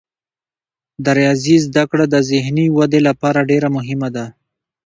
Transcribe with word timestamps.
د 1.03 1.05
ریاضي 1.17 1.55
زده 1.65 1.83
کړه 1.91 2.05
د 2.13 2.15
ذهني 2.29 2.65
ودې 2.77 2.99
لپاره 3.07 3.47
ډیره 3.49 3.67
مهمه 3.77 4.09
ده. 4.15 4.25